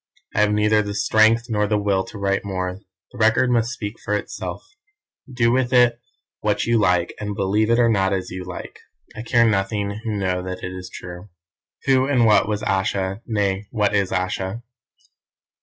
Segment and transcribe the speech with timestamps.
[0.33, 2.79] "I have neither the strength nor the will to write more.
[3.11, 4.63] The Record must speak for itself.
[5.31, 5.99] Do with it
[6.39, 8.79] what you like, and believe it or not as you like.
[9.15, 11.29] I care nothing who know that it is true.
[11.85, 14.63] "Who and what was Ayesha, nay, what is Ayesha?